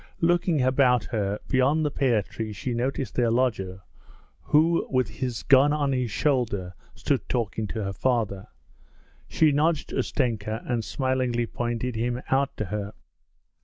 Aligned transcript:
Looking 0.21 0.63
about 0.63 1.03
her, 1.03 1.37
beyond 1.47 1.85
the 1.85 1.91
pear 1.91 2.23
tree 2.23 2.53
she 2.53 2.73
noticed 2.73 3.13
their 3.13 3.29
lodger, 3.29 3.83
who 4.41 4.87
with 4.89 5.07
his 5.09 5.43
gun 5.43 5.71
on 5.73 5.91
his 5.93 6.09
shoulder 6.09 6.73
stood 6.95 7.29
talking 7.29 7.67
to 7.67 7.83
her 7.83 7.93
father. 7.93 8.47
She 9.27 9.51
nudged 9.51 9.93
Ustenka 9.93 10.63
and 10.65 10.83
smilingly 10.83 11.45
pointed 11.45 11.95
him 11.95 12.19
out 12.31 12.57
to 12.57 12.65
her. 12.65 12.93